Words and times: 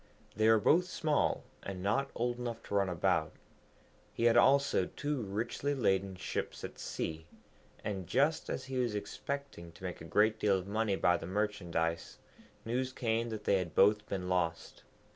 They 0.35 0.49
were 0.49 0.57
both 0.59 0.85
small, 0.87 1.43
and 1.61 1.83
not 1.83 2.09
old 2.15 2.39
enough 2.39 2.63
to 2.63 2.73
run 2.73 2.89
about. 2.89 3.33
He 4.11 4.23
had 4.23 4.35
also 4.35 4.87
two 4.87 5.21
richly 5.21 5.75
laden 5.75 6.15
ships 6.15 6.63
at 6.63 6.79
sea, 6.79 7.27
and 7.83 8.07
just 8.07 8.49
as 8.49 8.65
he 8.65 8.79
was 8.79 8.95
expecting 8.95 9.71
to 9.73 9.83
make 9.83 10.01
a 10.01 10.05
great 10.05 10.39
deal 10.39 10.57
of 10.57 10.65
money 10.65 10.95
by 10.95 11.17
the 11.17 11.27
merchandise, 11.27 12.17
news 12.65 12.91
came 12.91 13.29
that 13.29 13.43
they 13.43 13.59
had 13.59 13.75
both 13.75 14.09
been 14.09 14.27
lost. 14.27 14.81